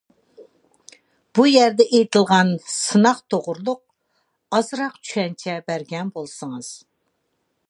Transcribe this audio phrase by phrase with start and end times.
[1.39, 3.81] بۇ يەردە ئېيتىلغان «سىناق» توغرىلىق
[4.59, 6.77] ئازراق چۈشەنچە بەرگەن بولسىڭىز.